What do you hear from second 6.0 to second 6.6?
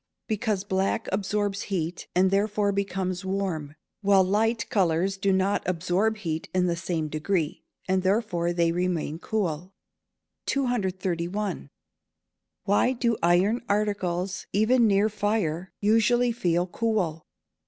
heat